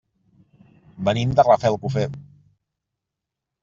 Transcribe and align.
Venim 1.11 1.37
de 1.41 1.47
Rafelcofer. 1.51 2.09